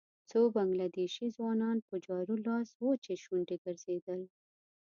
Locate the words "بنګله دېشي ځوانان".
0.55-1.77